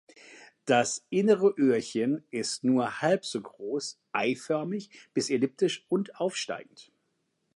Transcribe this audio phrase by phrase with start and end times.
[0.65, 6.91] Das innere Öhrchen ist nur halb so groß, eiförmig bis elliptisch und aufsteigend.